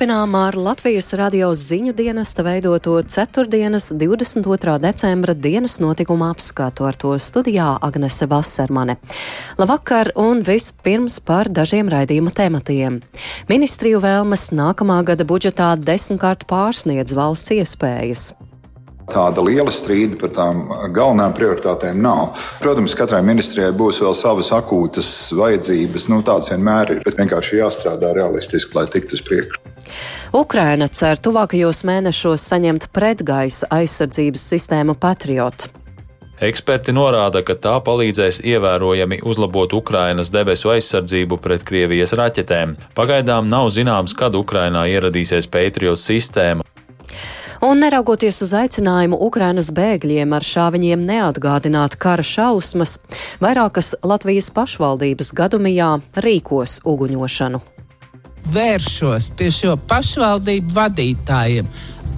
[0.00, 3.44] Turpinām ar Latvijas radio ziņu dienesta veidoto 4.
[4.00, 4.78] 22.
[4.80, 8.96] decembra dienas notikuma apskatu ar to studijā Agnese Vasermane.
[9.60, 13.02] Labvakar un vispirms par dažiem raidījuma tematiem.
[13.52, 18.30] Ministriju vēlmes nākamā gada budžetā desmitkārt pārsniedz valsts iespējas
[19.10, 20.60] tāda liela strīda par tām
[20.94, 22.38] galvenajām prioritātēm nav.
[22.62, 28.14] Protams, katrai ministrijai būs vēl savas akūtas vajadzības, nu, tādas vienmēr ir, bet vienkārši jāstrādā
[28.14, 29.70] realistiski, lai tiktu uz priekšu.
[30.36, 35.70] Ukraina cer tuvākajos mēnešos saņemt pretgaisa aizsardzības sistēmu Patriot.
[36.40, 42.78] Eksperti norāda, ka tā palīdzēs ievērojami uzlabot Ukrainas debesu aizsardzību pret Krievijas raķetēm.
[42.96, 46.64] Pagaidām nav zināms, kad Ukrainā ieradīsies Patriot sistēma.
[47.60, 52.96] Un neraugoties uz aicinājumu Ukrainas bēgļiem ar šāviņiem neatgādināt kara šausmas,
[53.44, 55.90] vairākas Latvijas pašvaldības gadumijā
[56.24, 57.60] rīkos uguņošanu.
[58.50, 61.68] Vēršos pie šo pašvaldību vadītājiem.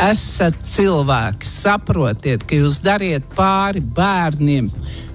[0.02, 4.70] Esat cilvēki, saprotiet, ka jūs dariet pāri bērniem.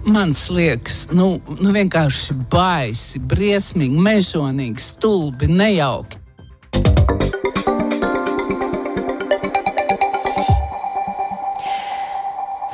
[0.07, 6.23] Man liekas, nu, nu vienkārši baisi, briesmīgi, mežonīgi, stulbi, nejauki.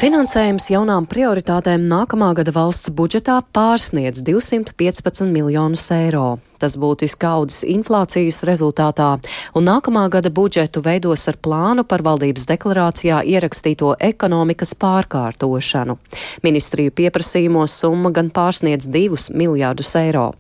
[0.04, 6.42] Finansējums jaunām prioritātēm nākamā gada valsts budžetā pārsniedz 215 miljonus eiro.
[6.60, 9.14] Tas būtiski audzis inflācijas rezultātā,
[9.56, 15.96] un nākamā gada budžetu veidos ar plānu par valdības deklarācijā ierakstīto ekonomikas pārkārtošanu.
[16.44, 20.34] Ministriju pieprasījumos summa gan pārsniedz 2 miljārdus eiro.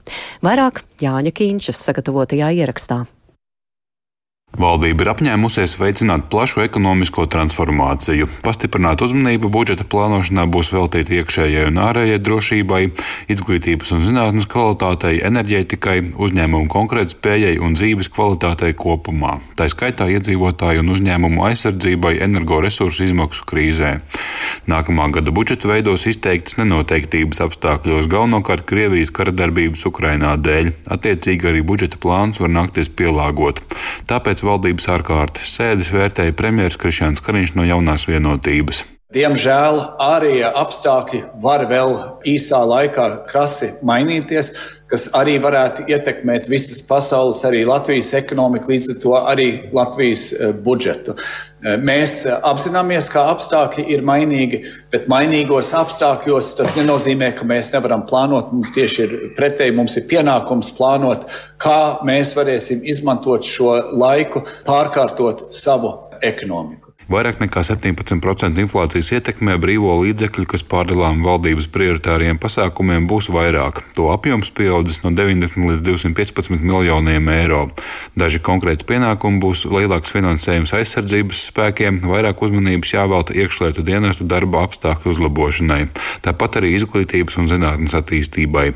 [0.43, 3.05] Vairāk Jāņa Kīņšas sagatavotajā ierakstā.
[4.53, 8.27] Valdība ir apņēmusies veicināt plašu ekonomisko transformāciju.
[8.45, 12.81] Pastiprināt uzmanību budžeta plānošanā būs veltīta iekšējai un ārējai drošībai,
[13.33, 19.39] izglītības un zinātnes kvalitātei, enerģētikai, uzņēmumu konkurētspējai un dzīves kvalitātei kopumā.
[19.57, 23.95] Tā skaitā iedzīvotāju un uzņēmumu aizsardzībai energoresursu izmaksu krīzē.
[24.69, 30.71] Nākamā gada budžetu veidos izteiktas nenoteiktības apstākļos, galvenokārt Krievijas kara darbības Ukrainā dēļ.
[30.93, 33.59] Attiecīgi arī budžeta plāns var nākties pielāgot.
[34.07, 38.83] Tāpēc pēc valdības ārkārtas sēdes vērtēja premjerministrs Krišjāns Kariņš no jaunās vienotības.
[39.13, 41.91] Diemžēl ārējie apstākļi var vēl
[42.25, 44.53] īsā laikā krasi mainīties,
[44.89, 50.51] kas arī varētu ietekmēt visas pasaules, arī Latvijas ekonomiku, līdz ar to arī Latvijas eh,
[50.51, 51.13] budžetu.
[51.63, 54.59] Eh, mēs apzināmies, ka apstākļi ir mainīgi,
[54.91, 58.51] bet mainīgos apstākļos tas nenozīmē, ka mēs nevaram plānot.
[58.51, 61.23] Mums tieši ir pretēji, mums ir pienākums plānot,
[61.63, 66.82] kā mēs varēsim izmantot šo laiku, pārkārtot savu ekonomiku.
[67.11, 73.81] Vairāk nekā 17% inflācijas ietekmē brīvo līdzekļu, kas pārdalām valdības prioritāriem pasākumiem, būs vairāk.
[73.97, 77.65] To apjoms pieaudzis no 90 līdz 215 miljoniem eiro.
[78.19, 85.13] Daži konkrēti pienākumi būs lielāks finansējums aizsardzības spēkiem, vairāk uzmanības jāvelta iekšlietu dienestu darba apstākļu
[85.15, 85.81] uzlabošanai,
[86.23, 88.69] tāpat arī izglītības un zinātnes attīstībai.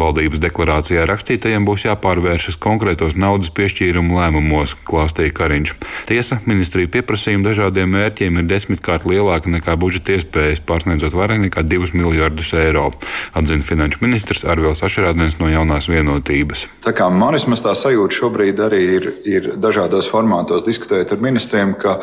[0.00, 5.74] Valdības deklarācijā rakstītajiem būs jāpārvēršas konkrētos naudas piešķīrumu lēmumos, klāstīja Kariņš.
[6.10, 11.62] Tiesa, ministrija pieprasījuma dažādi dažādiem mērķiem ir desmitkārt lielāka nekā budžeta iespējas, pārsniedzot vairāk nekā
[11.62, 12.90] 2 miljardus eiro,
[13.34, 16.66] atzina finanšu ministrs Arvils Ašerādens no jaunās vienotības.
[16.82, 21.74] Tā kā man vismaz tā sajūta šobrīd arī ir, ir dažādos formātos diskutējot ar ministriem,
[21.78, 22.00] ka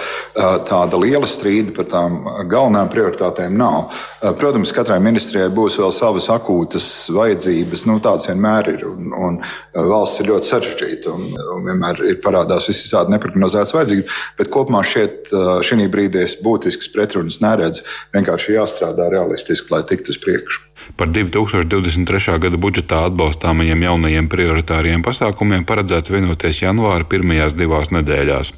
[0.68, 2.18] tāda liela strīda par tām
[2.48, 3.92] galvenajām prioritātēm nav.
[4.40, 8.88] Protams, katrai ministrijai būs vēl savas akūtas vajadzības, nu, tādas vienmēr ir.
[8.88, 9.42] Un, un
[9.74, 15.28] valsts ir ļoti sarežģīta un, un vienmēr ir parādās visādi neprognozētas vajadzības, bet kopumā šeit
[15.66, 17.86] šī brīdī es būtisks pretrunas neredzu.
[18.16, 20.68] Vienkārši jāstrādā realistiski, lai tiktu uz priekšu.
[20.96, 22.38] Par 2023.
[22.40, 28.54] gada budžetā atbalstāmajiem jaunajiem prioritāriem pasākumiem paredzēts vienoties janvāra pirmajās divās nedēļās.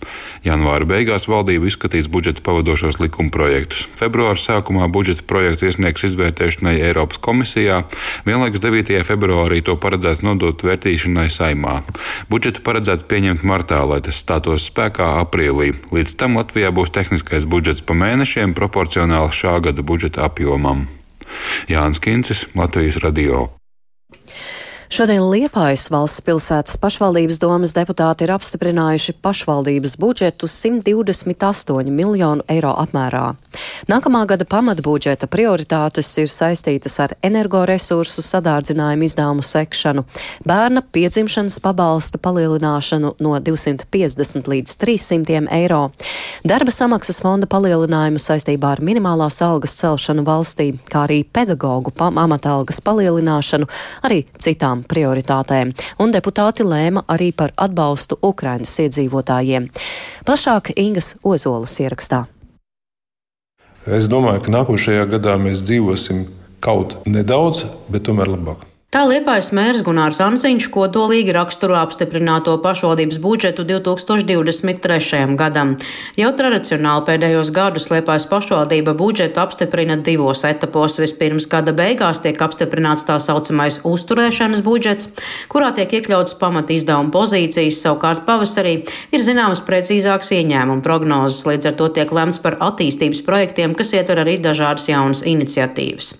[0.45, 3.87] Janvāra beigās valdība izskatīs budžeta pavadošos likuma projektus.
[3.97, 7.81] Februāra sākumā budžeta projektu iesniegs izvērtēšanai Eiropas komisijā,
[8.27, 8.93] vienlaikus 9.
[9.07, 11.79] februārī to paredzēts nodot vērtīšanai saimā.
[12.29, 15.73] Budžetu paredzēts pieņemt martā, lai tas stātos spēkā aprīlī.
[15.95, 20.87] Līdz tam Latvijā būs tehniskais budžets pa mēnešiem proporcionāli šā gada budžeta apjomam.
[21.69, 23.49] Jānis Kincis, Latvijas radio.
[24.89, 33.35] Šodien Liepājas valsts pilsētas pašvaldības domas deputāti ir apstiprinājuši pašvaldības budžetu 128 miljonu eiro apmērā.
[33.89, 40.03] Nākamā gada pamatbudžeta prioritātes ir saistītas ar energoresursu sadārdzinājumu izdevumu sekšanu,
[40.49, 45.83] bērna piedzimšanas pabalsta palielināšanu no 250 līdz 300 eiro,
[46.41, 53.69] darba samaksas fonda palielinājumu saistībā ar minimālās algas celšanu valstī, kā arī pedagoģu pamatalgas palielināšanu,
[54.09, 55.73] arī citām prioritātēm.
[55.99, 59.69] Un deputāti lēma arī par atbalstu Ukrainas iedzīvotājiem.
[60.27, 62.25] Plašāk Ingas Ozolas ierakstā.
[63.89, 66.27] Es domāju, ka nākošajā gadā mēs dzīvosim
[66.61, 68.68] kaut nedaudz, bet tomēr labāk.
[68.89, 75.35] Tā Liepājas mērs Gunārs Anziņš kodolīgi raksturo apstiprināto pašvaldības budžetu 2023.
[75.37, 75.75] gadam.
[76.17, 80.97] Jau tradicionāli pēdējos gadus Liepājas pašvaldība budžetu apstiprina divos etapos.
[81.03, 85.11] Vispirms gada beigās tiek apstiprināts tā saucamais uzturēšanas budžets,
[85.53, 88.73] kurā tiek iekļauts pamat izdevuma pozīcijas, savukārt pavasarī
[89.13, 94.25] ir zināmas precīzākas ieņēmuma prognozes, līdz ar to tiek lemts par attīstības projektiem, kas ietver
[94.25, 96.11] arī dažādas jaunas iniciatīvas.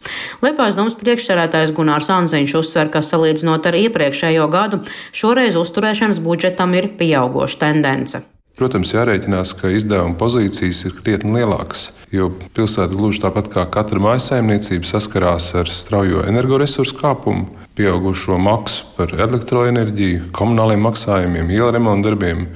[0.46, 4.82] Liepājas domas priekšsērētājs Gunārs Anziņš uzsver, ka salīdzinot ar iepriekšējo gadu,
[5.16, 8.26] šoreiz uzturēšanas budžetam ir pieaugoša tendence.
[8.60, 12.28] Protams, jārēķinās, ka izdevuma pozīcijas ir krietni lielākas, jo
[12.58, 17.48] pilsēta gluži tāpat kā katra mājsaimniecība saskarās ar straujo energoresursu kāpumu,
[17.80, 22.50] pieaugušo maksu par elektroenerģiju, komunāliem maksājumiem, iela remonta darbiem,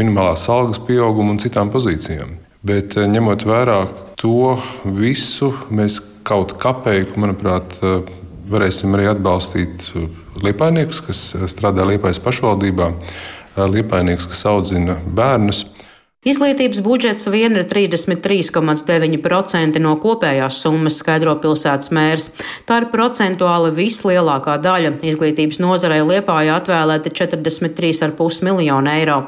[0.00, 2.38] minimālās algas pieaugumu un citām pozīcijām.
[2.64, 3.82] Bet eh, ņemot vērā
[4.20, 4.54] to
[4.96, 7.76] visu, mēs kaut kāpēju, manuprāt,
[8.50, 9.88] varēsim arī atbalstīt
[10.44, 12.90] liepainiekus, kas strādā Liepājas pašvaldībā,
[13.70, 15.64] liepainiekus, kas audzina bērnus.
[16.24, 22.30] Izglītības budžets vien ir 33,9% no kopējās summas, skaidro pilsētas mērs.
[22.64, 24.94] Tā ir procentuāli vislielākā daļa.
[25.04, 29.18] Izglītības nozarei Liepājā atvēlēti 43,5 miljonu eiro.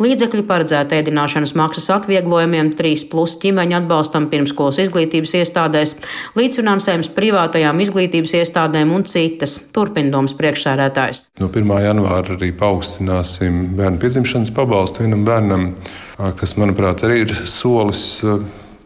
[0.00, 5.92] Līdzekļi paredzēti ēdināšanas maksas atvieglojumiem, 3 plus ģimeņu atbalstam pirmskolas izglītības iestādēs,
[6.40, 9.58] līdzfinansējums privātajām izglītības iestādēm un citas.
[9.76, 11.26] Turpindoms priekšsēdētājs.
[11.44, 11.76] No 1.
[11.84, 15.72] janvāra arī paaugstināsim bērnu piedzimšanas pabalstu vienam bērnam
[16.16, 18.22] kas, manuprāt, arī ir solis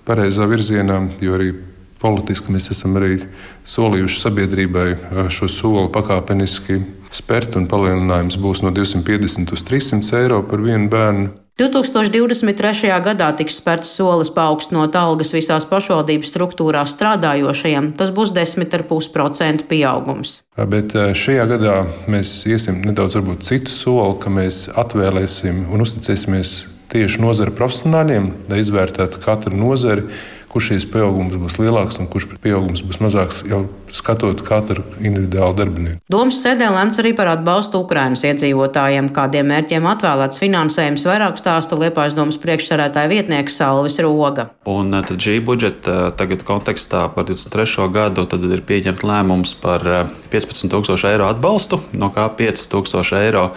[0.08, 1.52] pareizā virzienā, jo arī
[2.00, 3.20] politiski mēs esam arī
[3.68, 4.88] solījuši sabiedrībai
[5.32, 6.80] šo soli pakāpeniski
[7.12, 11.30] spērt, un palielinājums būs no 250 uz 300 eiro par vienu bērnu.
[11.60, 12.88] 2023.
[13.04, 17.90] gadā tiks spērts solis paaugstinot algas visās pašvaldības struktūrās strādājošajiem.
[18.00, 20.38] Tas būs 10,5% pieaugums.
[20.56, 21.76] Bet šajā gadā
[22.08, 26.54] mēs iesim nedaudz citu soli, ka mēs atvēlēsim un uzticēsimies
[26.90, 30.06] tieši nozara profesionāļiem, lai izvērtētu katru nozari
[30.50, 33.64] kurš šīs pieaugums būs lielāks un kurš pieaugums būs mazāks, jau
[33.94, 36.00] skatot katru individuālu darbinieku.
[36.10, 42.16] Domas sēdē lemts arī par atbalstu Ukrainas iedzīvotājiem, kādiem mērķiem atvēlēts finansējums vairāk stāsta Liepājas
[42.18, 44.48] domas priekšsarētāja vietnieks Salvis Roga.
[44.70, 47.86] Un eh, tad šī budžeta eh, tagad kontekstā par 23.
[47.94, 49.86] gadu tad ir pieņemt lēmums par
[50.30, 53.50] 15 eh, tūkstošu eiro atbalstu, no kā 5 tūkstoši eiro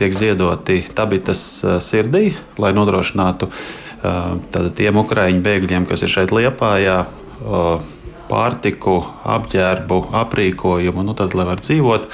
[0.00, 1.42] tiek ziedoti tabitas
[1.84, 2.30] sirdī,
[2.62, 3.50] lai nodrošinātu
[4.00, 7.02] Tātad tiem ukraiņu bēgļiem, kas ir šeit Liepājā,
[8.30, 12.08] pārtiku, apģērbu, aprīkojumu, nu tad, lai var dzīvot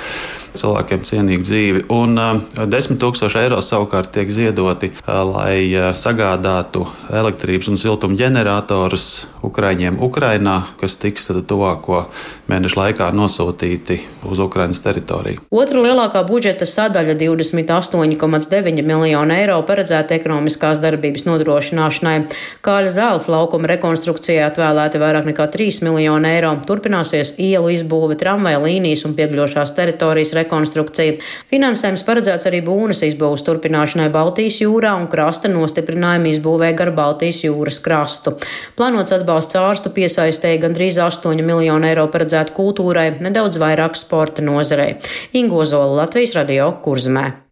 [0.56, 1.82] cilvēkiem cienīgu dzīvi.
[1.92, 2.16] Un
[2.56, 10.96] 10 tūkstoši eiro savukārt tiek ziedoti, lai sagādātu elektrības un siltuma ģeneratorus Ukraiņiem Ukrainā, kas
[10.98, 12.06] tiks tuvāko
[12.50, 15.44] mēnešu laikā nosūtīti uz Ukraiņas teritoriju.
[15.54, 22.16] Otra lielākā budžeta sadaļa- 28,9 miljonu eiro paredzēta ekonomiskās darbības nodrošināšanai.
[22.62, 26.56] Kāļa zāles laukuma rekonstrukcijai atvēlēti vairāk nekā 3 miljonu eiro.
[26.66, 31.18] Turpināsies ielu izbūve, tramvaja līnijas un piegļošās teritorijas rekonstrukcija.
[31.50, 37.80] Finansējums paredzēts arī būnas izbūves turpināšanai Baltijas jūrā un krasta nostiprinājumu izbūvē gar Baltijas jūras
[37.80, 38.36] krastu.
[38.76, 44.96] Plānots atbalsts ārstu piesaistēja gandrīz 8 miljonu eiro paredzēta kultūrai, nedaudz vairāk sporta nozarei.
[45.36, 47.46] Ingo Zola, Latvijas radio Kurzmē.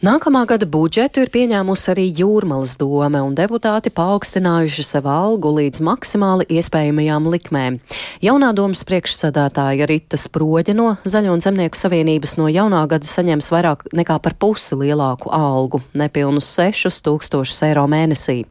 [0.00, 6.46] Nākamā gada budžetu ir pieņēmusi arī Jūrmalas dome, un deputāti paaugstinājuši savu algu līdz maksimāli
[6.56, 7.76] iespējamajām likmēm.
[8.24, 13.84] Jaunā domas priekšsādātāja Rita Sproģa no Zaļo un Zemnieku savienības no jaunā gada saņems vairāk
[13.92, 18.46] nekā par pusi lielāku algu- nepilnus 6000 eiro mēnesī.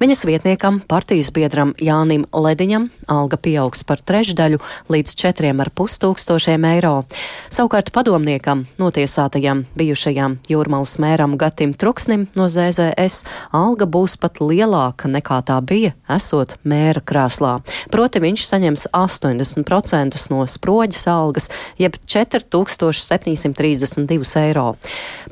[0.00, 4.56] Viņas vietniekam, partijas biedram Jānim Lediņam alga pieaugs par trešdaļu
[4.88, 7.04] līdz 4,5 tūkstošiem eiro.
[7.52, 15.44] Savukārt padomniekam, notiesātajam bijušajam jūrmālas mēram Gatim Truksnim no ZZS alga būs pat lielāka nekā
[15.44, 17.60] tā bija, esot mēra krēslā.
[17.92, 24.80] Proti viņš saņems 80% no sproģas algas, jeb 4732 eiro.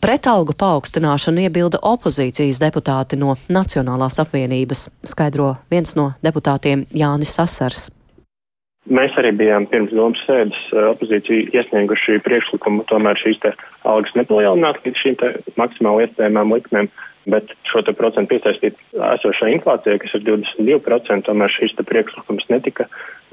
[0.05, 7.37] Pret algu paaugstināšanu iebilda opozīcijas deputāti no Nacionālās apvienības apņēmības, skaidro viens no deputātiem Jānis
[7.37, 7.91] Sasars.
[8.89, 13.53] Mēs arī bijām pirms domas sēdes opozīcija iesnieguši priekšlikumu tomēr šīs te
[13.85, 16.89] algas nepalielināt līdz šīm te maksimāli iespējamām likmēm.
[17.29, 22.87] Bet šo procentu piesaistīt esošai inflācijai, kas ir 22%, tomēr šīs priekšlikums netika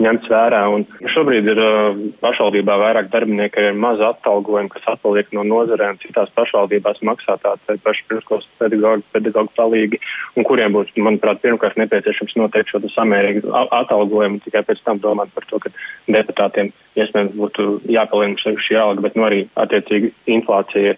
[0.04, 0.62] ņemts vērā.
[0.76, 0.84] Un
[1.14, 7.00] šobrīd ir uh, pašvaldībā vairāk darbinieki ar mazu atalgojumu, kas atpaliek no nozarēm, citās pašvaldībās
[7.08, 10.02] maksā tādi paši pirmskolas pedagogi, pedagogi palīgi,
[10.36, 15.48] un kuriem būs, manuprāt, pirmkārt nepieciešams noteikt šo samērīgu atalgojumu, tikai pēc tam domāt par
[15.50, 15.72] to, ka
[16.12, 20.98] deputātiem iespējams būtu jāpalielina šī alga, bet nu arī attiecīgi inflācija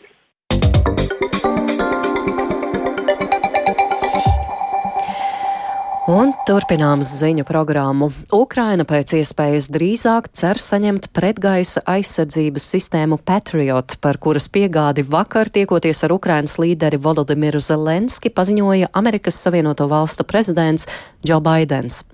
[6.08, 8.08] Un turpinām ziņu programmu.
[8.32, 16.06] Ukraina pēc iespējas drīzāk cer saņemt pretgaisa aizsardzības sistēmu Patriot, par kuras piegādi vakar tiekoties
[16.08, 20.88] ar Ukrainas līderi Volodimiru Zelenski paziņoja Amerikas Savienoto Valstu prezidents
[21.28, 22.06] Džo Baidens.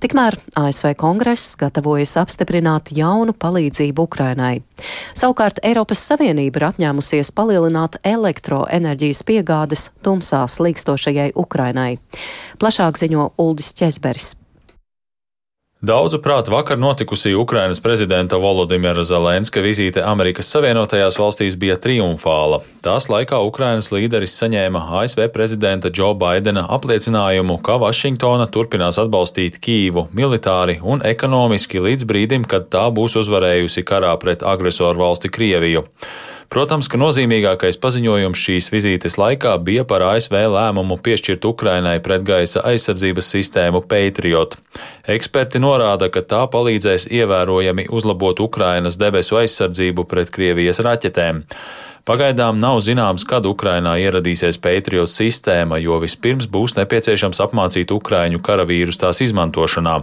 [0.00, 4.62] Tikmēr ASV kongress gatavojas apstiprināt jaunu palīdzību Ukrainai.
[5.12, 11.98] Savukārt Eiropas Savienība ir apņēmusies palielināt elektroenerģijas piegādes tumsā slīkstošajai Ukrainai.
[12.60, 14.32] Plašāk ziņo Uldis Česberis.
[15.82, 22.60] Daudzu prāt vakar notikusī Ukrainas prezidenta Volodimira Zelenska vizīte Amerikas Savienotajās valstīs bija triumfāla.
[22.86, 30.06] Tās laikā Ukrainas līderis saņēma ASV prezidenta Džo Baidena apliecinājumu, ka Vašingtona turpinās atbalstīt Kīvu
[30.14, 35.82] militāri un ekonomiski līdz brīdim, kad tā būs uzvarējusi karā pret agresoru valsti Krieviju.
[36.52, 43.30] Protams, ka nozīmīgākais paziņojums šīs vizītes laikā bija par ASV lēmumu piešķirt Ukrainai pretgaisa aizsardzības
[43.32, 44.58] sistēmu Patriot.
[45.14, 51.40] Eksperti norāda, ka tā palīdzēs ievērojami uzlabot Ukrainas debesu aizsardzību pret Krievijas raķetēm.
[52.04, 59.00] Pagaidām nav zināms, kad Ukrainā ieradīsies Patriot sistēma, jo vispirms būs nepieciešams apmācīt Ukraiņu karavīrus
[59.00, 60.02] tās izmantošanā.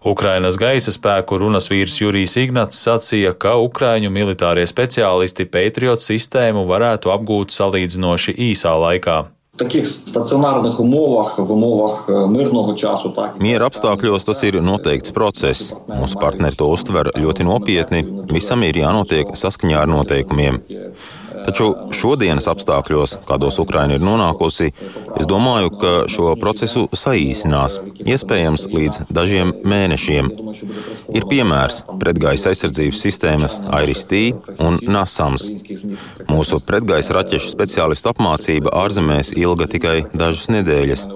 [0.00, 7.12] Ukrainas gaisa spēku runas vīrs Jurijs Ignats sacīja, ka ukraiņu militārie speciālisti Patriot sistēmu varētu
[7.12, 9.18] apgūt salīdzinoši īsā laikā.
[13.44, 15.74] Miera apstākļos tas ir noteikts process.
[15.90, 18.00] Mūsu partneri to uztver ļoti nopietni.
[18.32, 20.62] Visam ir jānotiek saskaņā ar noteikumiem.
[21.46, 24.70] Taču šodienas apstākļos, kādos Ukraina ir nonākusi,
[25.18, 30.30] es domāju, ka šo procesu saīsinās, iespējams, līdz dažiem mēnešiem.
[31.14, 34.22] Ir piemērs pretgaisa aizsardzības sistēmas IRIS-T
[34.62, 35.48] un NASAMS.
[36.30, 41.06] Mūsu pretgaisa raķešu speciālistu apmācība ārzemēs ilga tikai dažas nedēļas.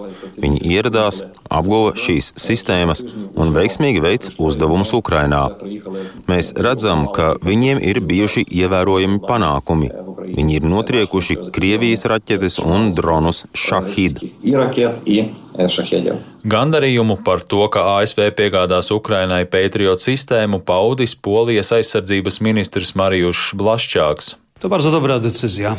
[0.41, 5.45] Viņi ieradās, apguva šīs sistēmas un veiksmīgi veic uzdevumus Ukrainā.
[6.31, 9.93] Mēs redzam, ka viņiem ir bijuši ievērojami panākumi.
[10.25, 14.23] Viņi ir notriekuši Krievijas raķetes un dronus Shahid.
[16.55, 24.35] Gandarījumu par to, ka ASV piegādās Ukrainai Patriot sistēmu, paudis Polijas aizsardzības ministrs Marijus Blaščāks.
[24.65, 25.77] To bardzo dobra decyzja.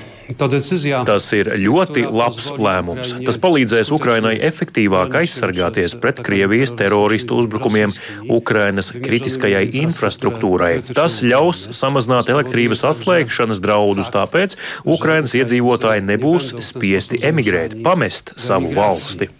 [1.06, 3.16] Tas ir ļoti labs lēmums.
[3.26, 7.94] Tas palīdzēs Ukrainai efektīvāk aizsargāties pret Krievijas teroristu uzbrukumiem
[8.30, 10.84] Ukrainas kritiskajai infrastruktūrai.
[10.98, 14.54] Tas ļaus samazināt elektrības atslēgšanas draudus, tāpēc
[14.86, 19.32] Ukrainas iedzīvotāji nebūs spiesti emigrēt, pamest savu valsti.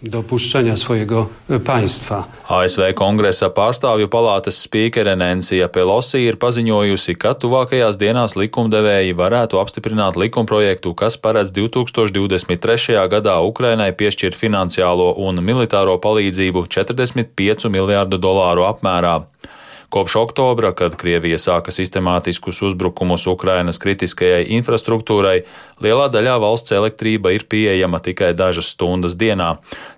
[2.46, 10.16] ASV kongresa pārstāvju palātas spīkere Nencija Pelosi ir paziņojusi, ka tuvākajās dienās likumdevēji varētu apstiprināt
[10.16, 12.96] likumprojektu projektu, kas paredz 2023.
[13.08, 19.26] gadā Ukrainai piešķirt finansiālo un militāro palīdzību 45 miljārdu dolāru apmērā.
[19.88, 25.44] Kopš oktobra, kad Krievija sāka sistemātiskus uzbrukumus Ukrainas kritiskajai infrastruktūrai,
[25.84, 29.52] lielā daļā valsts elektrība ir pieejama tikai dažas stundas dienā.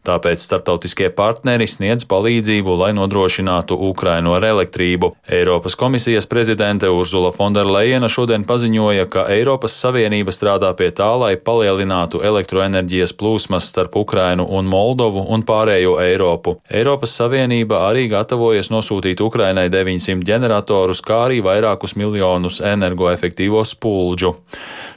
[0.04, 5.14] Tāpēc starptautiskie partneri sniedz palīdzību, lai nodrošinātu Ukrainu ar elektrību.
[5.25, 12.21] Eiropas komisijas prezidente Urzula Fonderleina šodien paziņoja, ka Eiropas Savienība strādā pie tā, lai palielinātu
[12.28, 16.59] elektroenerģijas plūsmas starp Ukrainu un Moldovu un pārējo Eiropu.
[16.68, 24.35] Eiropas Savienība arī gatavojas nosūtīt Ukrainai 900 ģeneratorus, kā arī vairākus miljonus energoefektīvo spuldžu.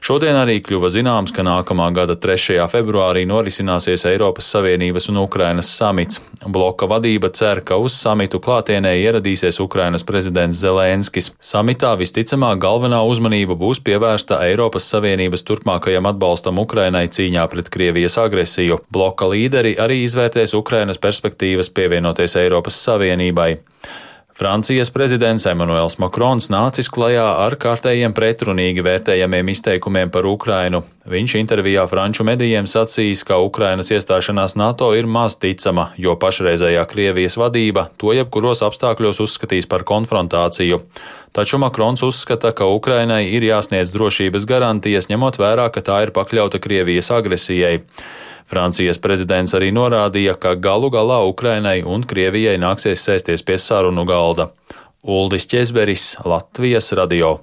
[0.02, 2.58] Šodien arī kļuva zināms, ka nākamā gada 3.
[2.72, 6.18] februārī norisināsies Eiropas Savienības un Ukrainas samits.
[6.42, 11.30] Bloka vadība cer, ka uz samitu klātienē ieradīsies Ukrainas prezidents Zelenskis.
[11.38, 18.82] Samitā visticamāk galvenā uzmanība būs pievērsta Eiropas Savienības turpmākajam atbalstam Ukrainai cīņā pret Krievijas agresiju.
[18.90, 23.52] Bloka līderi arī izvērtēs Ukrainas perspektīvas pievienoties Eiropas Savienībai.
[24.42, 30.80] Francijas prezidents Emmanuels Makrons nācis klajā ar kārtējiem pretrunīgi vērtējamiem izteikumiem par Ukrainu.
[31.14, 37.38] Viņš intervijā franču medijiem sacījis, ka Ukrainas iestāšanās NATO ir maz ticama, jo pašreizējā Krievijas
[37.38, 40.82] vadība to jebkuros apstākļos uzskatīs par konfrontāciju.
[41.38, 46.58] Taču Makrons uzskata, ka Ukrainai ir jāsniedz drošības garantijas, ņemot vērā, ka tā ir pakļauta
[46.66, 47.84] Krievijas agresijai.
[48.52, 54.50] Francijas prezidents arī norādīja, ka galu galā Ukrainai un Krievijai nāksies sēsties pie sarunu galda.
[55.08, 57.38] Uldis Česberis, Latvijas radio.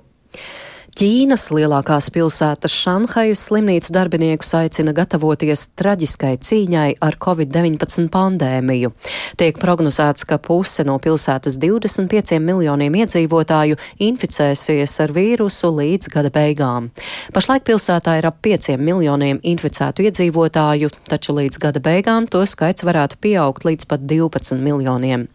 [0.98, 8.90] Ķīnas lielākās pilsētas Šanhajas slimnīcu darbiniekus aicina gatavoties traģiskai cīņai ar covid-19 pandēmiju.
[9.38, 13.78] Tiek prognozēts, ka puse no pilsētas 25 miljoniem iedzīvotāju
[14.08, 16.90] inficēsies ar vīrusu līdz gada beigām.
[17.30, 23.22] Pašlaik pilsētā ir ap 5 miljoniem inficētu iedzīvotāju, taču līdz gada beigām to skaits varētu
[23.22, 25.28] pieaugt līdz pat 12 miljoniem.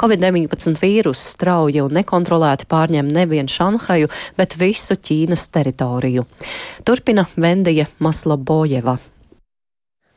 [0.00, 4.08] Covid-19 vīruss strauji un nekontrolēti pārņem nevien Šanhaju,
[4.40, 5.09] bet visu Ķīnu.
[5.10, 6.22] Ķīnas teritoriju.
[6.86, 8.94] Turpina Vendija Maslobojeva.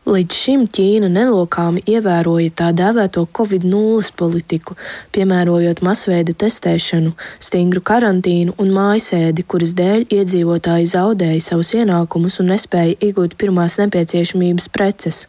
[0.03, 4.75] Līdz šim Ķīna nelokāmi ievēroja tā dēvēto Covid-0 politiku,
[5.15, 12.97] piemērojot masveida testēšanu, stingru karantīnu un mājasēdi, kuras dēļ iedzīvotāji zaudēja savus ienākumus un nespēja
[12.99, 15.21] iegūt pirmās nepieciešamības preces.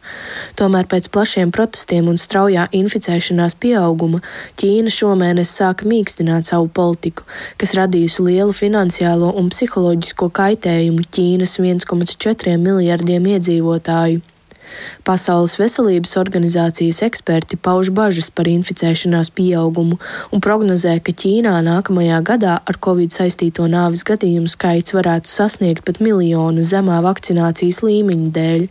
[0.59, 4.19] Tomēr pēc plašiem protestiem un straujā inficēšanās pieauguma
[4.59, 7.23] Ķīna šomēnes sāka mīkstināt savu politiku,
[7.55, 14.34] kas radījusi lielu finansiālo un psiholoģisko kaitējumu Ķīnas 1,4 miljardiem iedzīvotāju.
[15.07, 19.99] Pasaules veselības organizācijas eksperti pauž bažas par inficēšanās pieaugumu
[20.31, 26.01] un prognozē, ka Ķīnā nākamajā gadā ar covid saistīto nāvis gadījumu skaits varētu sasniegt pat
[26.03, 28.65] miljonu zemā vakcinācijas līmeņa dēļ.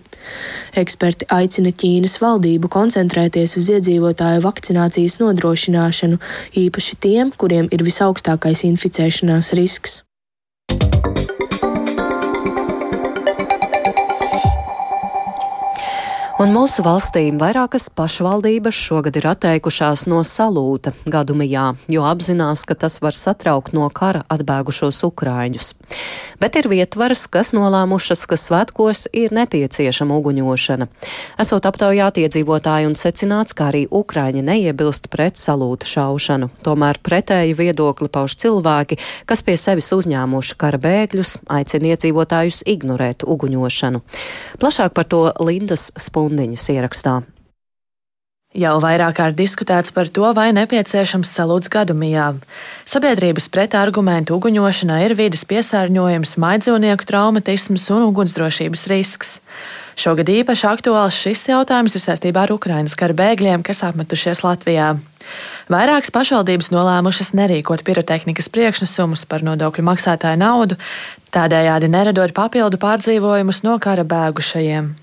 [0.80, 6.20] Eksperti aicina Ķīnas valdību koncentrēties uz iedzīvotāju vakcinācijas nodrošināšanu,
[6.64, 10.02] īpaši tiem, kuriem ir visaugstākais inficēšanās risks.
[16.34, 22.96] Un mūsu valstīm vairākas pašvaldības šogad ir atteikušās no salūta gadumijā, jo apzinās, ka tas
[23.04, 25.68] var satraukt no kara atbēgušos ukrāņus.
[26.42, 30.88] Bet ir vietvaras, kas nolēmušas, ka svētkos ir nepieciešama uguņošana.
[31.38, 36.50] Esot aptaujāti iedzīvotāji un secināts, ka arī ukrāņi neiebilst pret salūta šaušanu.
[36.66, 38.98] Tomēr pretēji viedokli pauž cilvēki,
[39.30, 44.02] kas pie sevis uzņēmuši kara bēgļus, aicina iedzīvotājus ignorēt uguņošanu.
[44.58, 47.23] Plašāk par to Lindas Spunkas stundiņas ierakstā.
[48.54, 52.37] Jau vairāk kārt diskutēts par to, vai nepieciešams salūts gadumijā.
[52.87, 59.41] Sabiedrības pretargumentu uguņošanai ir vidas piesārņojums, maidzīvnieku traumatisms un ugunsdrošības risks.
[59.99, 64.95] Šogad īpaši aktuāls šis jautājums ir saistībā ar Ukrainas kara bēgļiem, kas apmetušies Latvijā.
[65.67, 70.78] Vairākas pašvaldības nolēmušas nerīkot pirotehnikas priekšnesumus par nodokļu maksātāju naudu,
[71.34, 74.95] tādējādi neradot papildu pārdzīvojumus no kara bēgušajiem.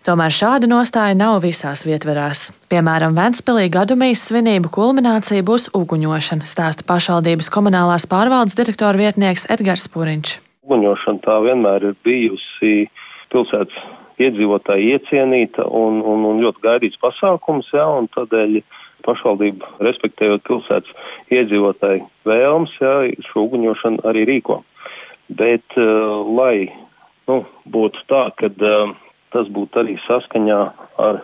[0.00, 2.46] Tomēr šāda nostāja nav visās vietverās.
[2.72, 10.38] Piemēram, Ventspēlī gadumijas svinību kulminācija būs uguņošana, stāsta pašvaldības komunālās pārvaldes direktora vietnieks Edgars Puriņš.
[10.64, 12.86] Uguņošana tā vienmēr ir bijusi
[13.28, 13.76] pilsētas
[14.24, 18.62] iedzīvotāji iecienīta un, un, un ļoti gaidīts pasākums, jā, un tādēļ
[19.04, 22.96] pašvaldība, respektējot pilsētas iedzīvotāju vēlmes, jā,
[23.28, 24.62] šo uguņošanu arī rīko.
[25.28, 26.72] Bet, uh, lai
[27.28, 28.96] nu, būtu tā, ka uh,
[29.34, 30.60] tas būtu arī saskaņā
[31.06, 31.20] ar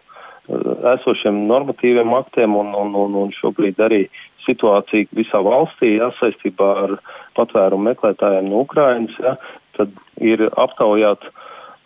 [0.95, 4.05] esošiem normatīviem aktiem un, un, un, un šobrīd arī
[4.47, 6.95] situācija visā valstī, jā, saistībā ar
[7.39, 9.35] patvērumu meklētājiem no Ukrainas, jā,
[9.79, 11.27] tad ir aptaujāt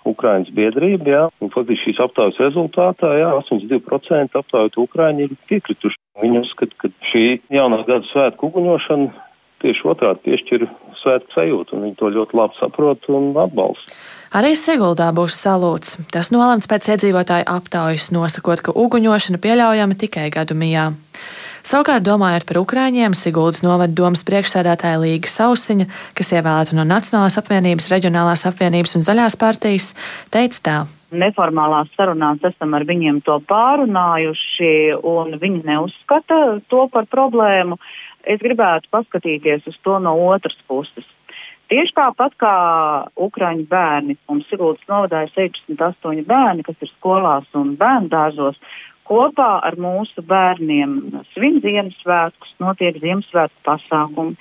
[0.08, 6.00] Ukrainas biedrība, jā, un faktiski šīs aptaujas rezultātā, jā, 82% aptaujāt Ukraiņi ir piekrituši.
[6.20, 9.10] Viņi uzskata, ka šī jaunā gada svētku uguņošana
[9.60, 10.64] tieši otrādi piešķir
[11.02, 13.96] svētku sajūtu, un viņi to ļoti labi saprot un atbalsta.
[14.30, 15.96] Arī Siguldā būs salūts.
[16.14, 20.92] Tas nolemts pēc iedzīvotāju aptaujas, nosakot, ka uguņošana pieļaujama tikai gadumijā.
[21.66, 27.90] Savukārt, domājot par Ukrāņiem, Siguldas novada domas priekšsēdētāja Līga Sausiņa, kas ievēlēta no Nacionālās apvienības,
[27.90, 29.90] Reģionālās apvienības un Zaļās partijas,
[30.30, 30.78] teica tā.
[31.10, 34.72] Neformālās sarunās esam ar viņiem to pārunājuši,
[35.10, 37.82] un viņi neuzskata to par problēmu.
[38.30, 41.16] Es gribētu paskatīties uz to no otras puses.
[41.70, 42.54] Tieši tāpat kā
[43.14, 48.58] Ukrāņu bērni, mums Siguldas novadā ir 68 bērni, kas ir skolās un bērnu dārzos,
[49.06, 50.96] kopā ar mūsu bērniem
[51.30, 54.34] svin Ziemassvētkus, notiek Ziemassvētku pasākumi.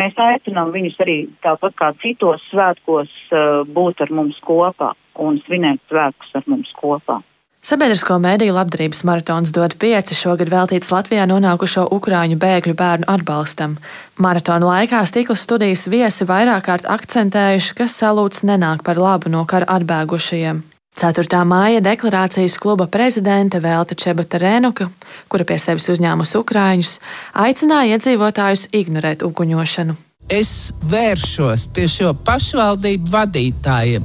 [0.00, 5.82] Mēs aicinām viņus arī tāpat kā citos svētkos uh, būt ar mums kopā un svinēt
[5.90, 7.20] svētkus ar mums kopā.
[7.60, 13.74] Sabiedrisko mēdīju labdarības maratons dod pieci šogad veltīts Latvijā nonākušo ukraiņu bēgļu bērnu atbalstam.
[14.16, 19.68] Maratona laikā stikla studijas viesi vairāk kārt akcentējuši, ka salūts nenāk par labu no kara
[19.76, 20.62] atbēgušajiem.
[21.00, 21.42] 4.
[21.44, 24.88] māja deklarācijas kluba prezidente Velta Čebata Rēnuka,
[25.28, 26.96] kura pie sevis uzņēmusi ukrāņus,
[27.44, 30.00] aicināja iedzīvotājus ignorēt uguņošanu.
[30.32, 34.04] Es vēršos pie šo pašvaldību vadītājiem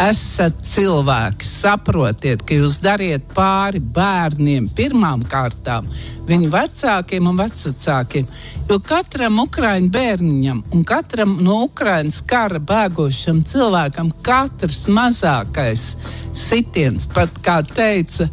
[0.00, 5.86] esat cilvēki, saprotiet, ka jūs dariet pāri bērniem pirmām kārtām,
[6.28, 8.26] viņu vecākiem un vecākiem.
[8.68, 15.86] Jo katram ukrāņu bērniņam un katram no Ukraiņas kara bēgošam cilvēkam katrs mazākais
[16.32, 18.30] sitiens, pat kā teica.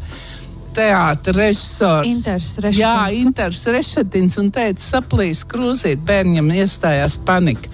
[0.71, 2.77] Teātris režisors Inters.
[2.77, 7.67] Jā, Inters Rešetins un teica, saplīs krūzīt, bērniem iestājās panika.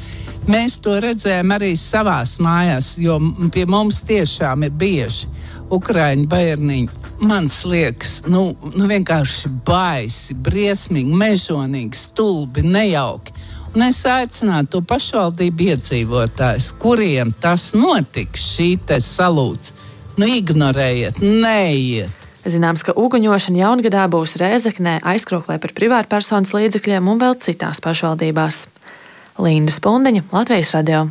[0.48, 3.18] Mēs to redzējām arī savās mājās, jo
[3.52, 5.28] pie mums tiešām ir bieži
[5.76, 7.04] ukrāņu bērniņi.
[7.28, 13.34] Man liekas, nu, nu vienkārši baisi, briesmīgi, mežonīgi, stulbi, nejauki.
[13.76, 18.70] Un es aicinātu to pašvaldību iedzīvotājus, kuriem tas notiks, šī
[19.04, 19.76] salūts.
[20.18, 22.26] Nu, ignorējiet, neiet.
[22.48, 28.64] Zināms, ka uguņošana jaungadā būs Rēzeknē, aizkroklē par privātpersonas līdzekļiem un vēl citās pašvaldībās.
[29.38, 31.08] Linda Spundiņa, Latvijas radio.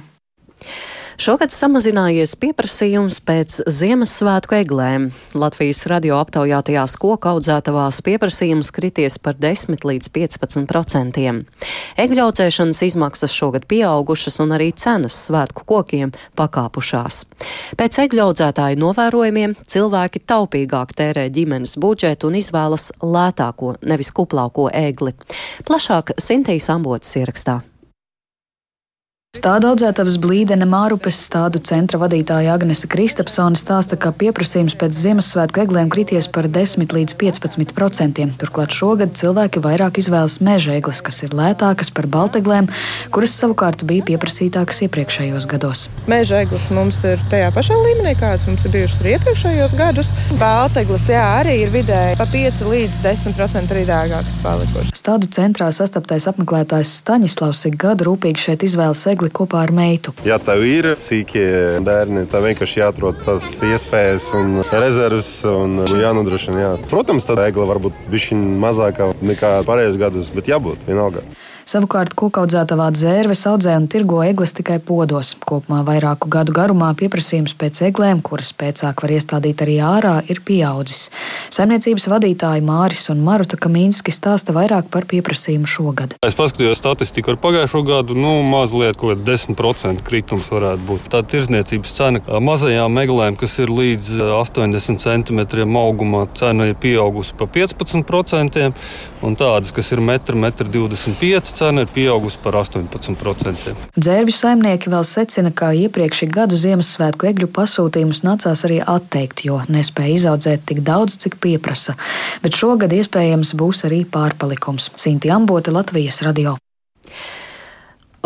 [1.16, 5.06] Šogad samazinājies pieprasījums pēc Ziemassvētku eglēm.
[5.38, 11.38] Latvijas radio aptaujātajās koku audzētavās pieprasījums krities par 10 līdz 15 procentiem.
[12.02, 17.22] Egļaudzēšanas izmaksas šogad pieaugušas un arī cenas svētku kokiem pakāpušās.
[17.80, 25.16] Pēc egļaudzētāju novērojumiem cilvēki taupīgāk tērē ģimenes budžetu un izvēlas lētāko, nevis kuplāko egli.
[25.64, 27.62] Plašāk Sintīs Ambotas ierakstā.
[29.36, 35.90] Stāda audzētavas blīdene Mārupes stādu centra vadītāja Agnese Kristapsone stāsta, ka pieprasījums pēc Ziemassvētku eglēm
[35.92, 38.30] krities par 10 līdz 15 procentiem.
[38.40, 42.70] Turklāt šogad cilvēki vairāk izvēlas meža egles, kas ir lētākas par balteglēm,
[43.12, 45.84] kuras savukārt bija pieprasītākas iepriekšējos gados.
[46.08, 50.14] Meža egles mums ir tajā pašā līmenī, kādas mums ir bijušas arī iepriekšējos gados.
[50.40, 54.96] Baltegles, jā, arī ir vidēji pa 5 līdz 10 procenti arī dārgākas palikušas.
[54.96, 60.14] Stādu centrā sastaptais apmeklētājs Staņislavs ik gadu rūpīgi šeit izvēlas egli viegli kopā ar meitu.
[60.24, 66.60] Ja tev ir sīkie bērni, tad vienkārši jāatrod tas iespējas un rezerves un jānodrošina.
[66.60, 66.72] Jā.
[66.90, 71.22] Protams, tad egla var būt bišķiņ mazāka nekā pārējos gados, bet jābūt vienalga.
[71.66, 75.32] Savukārt kokaudzētavā dzērves audzē un tirgo egles tikai podos.
[75.50, 81.08] Kopumā vairāku gadu garumā pieprasījums pēc eglēm, kuras pēcāk var iestādīt arī ārā, ir pieaudzis.
[81.56, 86.14] Saimniecības vadītāji Māris un Maruta Kamīnski stāsta vairāk par pieprasījumu šogad.
[86.22, 91.10] Es paskatījos statistiku ar pagājušo gadu, nu mazliet kaut kāda 10% kritums varētu būt.
[91.16, 97.50] Tā tirzniecības cena mazajām eglēm, kas ir līdz 80 cm augumā, cena ir pieaugusi pa
[97.58, 98.70] 15%,
[99.26, 103.74] un tādas, kas ir 1,25 m, cena ir pieaugusi par 18%.
[103.96, 110.20] Dzērvju saimnieki vēl secina, ka iepriekšējā gadu Ziemassvētku egļu pasūtījumus nācās arī atteikt, jo nespēja
[110.20, 111.96] izaudzēt tik daudz, cik pieprasa.
[112.44, 114.92] Bet šogad iespējams būs arī pārpalikums.
[115.00, 116.58] Sinti Ambote, Latvijas radio.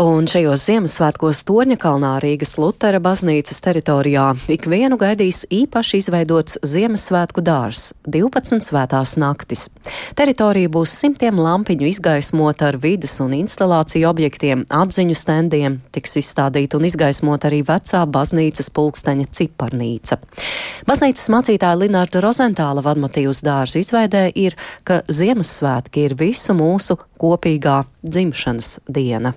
[0.01, 8.65] Un šajos Ziemassvētkos Torņakalnā Rīgas Lutera baznīcas teritorijā ikvienu gaidīs īpaši izveidots Ziemassvētku dārs- 12
[8.65, 9.67] svētās naktis.
[10.17, 16.89] Teritorija būs simtiem lampiņu izgaismota ar vidas un instalāciju objektiem, atziņu stendiem, tiks izstādīta un
[16.89, 20.17] izgaismota arī vecā baznīcas pulksteņa ciparnīca.
[20.87, 28.79] Baznīcas mācītāja Linārda Rozentāla vadmotīvs dārza izveidē ir, ka Ziemassvētki ir visu mūsu kopīgā dzimšanas
[28.89, 29.35] diena.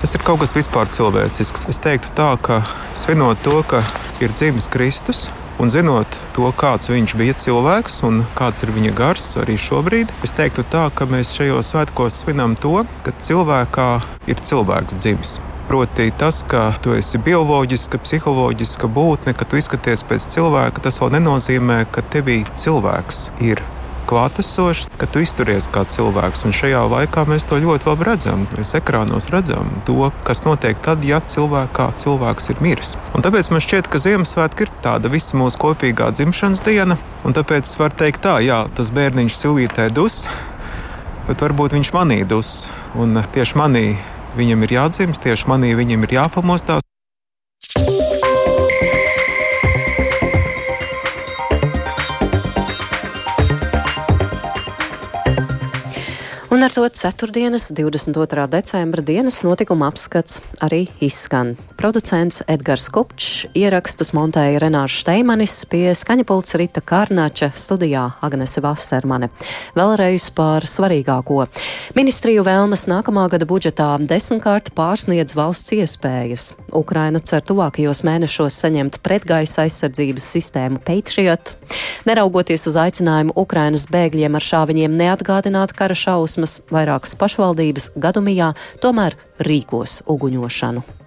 [0.00, 1.68] Tas ir kaut kas vispār cilvēcisks.
[1.70, 2.62] Es teiktu tā, ka
[2.98, 3.82] svinot to, ka
[4.24, 5.28] ir dzimis Kristus,
[5.62, 10.34] un zinot to, kāds viņš bija cilvēks un kāds ir viņa gars arī šobrīd, es
[10.34, 13.88] teiktu tā, ka mēs šajos svētkos svinam to, ka cilvēkā
[14.26, 15.36] ir cilvēks dzimis.
[15.68, 21.14] Proti, tas, ka tu esi bioloģiska, psiholoģiska būtne, ka tu izskaties pēc cilvēka, tas vēl
[21.20, 23.62] nenozīmē, ka tevī cilvēks ir
[24.12, 26.44] klātesošs, ka tu izturies kā cilvēks.
[26.44, 28.44] Un šajā laikā mēs to ļoti labi redzam.
[28.52, 32.94] Mēs ekrānos redzam to, kas notiek tad, ja cilvēkā cilvēks ir miris.
[33.16, 36.98] Un tāpēc man šķiet, ka Ziemassvētka ir tāda visa mūsu kopīgā dzimšanas diena.
[37.24, 40.26] Un tāpēc var teikt, tā, jā, tas bērniņš silvītē dus,
[41.30, 42.68] bet varbūt viņš manī dus.
[42.98, 43.86] Un tieši manī
[44.36, 46.91] viņam ir jādzimst, tieši manī viņam ir jāpamostās.
[56.52, 58.46] Un ar to ceturtdienas, 22.
[58.46, 61.54] decembra dienas notikuma apskats arī izskan.
[61.80, 69.30] Producents Edgars Kupčs, ierakstus montēja Renārs Šteimanis, pie skaņapults Rita Kārnača, studijā Agnese Vasermane.
[69.72, 71.46] Vēlreiz par svarīgāko.
[71.96, 76.50] Ministriju vēlmes nākamā gada budžetā desmitkārt pārsniedz valsts iespējas.
[76.68, 81.56] Ukraina cer tuvākajos mēnešos saņemt pretgaisa aizsardzības sistēmu Patriot.
[82.04, 86.41] Neraugoties uz aicinājumu Ukrainas bēgļiem ar šāviņiem neatgādināt kara šausmas,
[86.72, 88.52] vairākas pašvaldības gadumijā
[88.82, 91.01] tomēr rīkos uguņošanu.